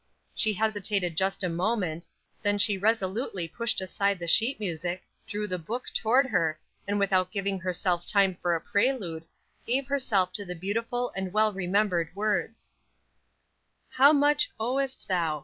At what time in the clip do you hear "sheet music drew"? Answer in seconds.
4.27-5.45